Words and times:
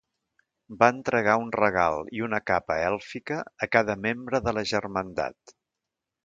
Va 0.77 0.87
entregar 0.93 1.35
un 1.41 1.51
regal 1.55 2.09
i 2.19 2.23
una 2.29 2.39
capa 2.51 2.79
èlfica 2.87 3.37
a 3.67 3.69
cada 3.77 3.97
membre 4.07 4.41
de 4.49 4.55
la 4.61 4.65
germandat. 4.73 5.55